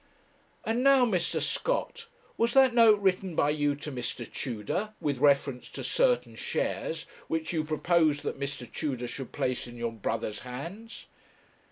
[0.65, 1.39] 'And now, Mr.
[1.39, 4.25] Scott was that note written by you to Mr.
[4.25, 8.65] Tudor, with reference to certain shares, which you proposed that Mr.
[8.65, 11.05] Tudor should place in your brother's hands?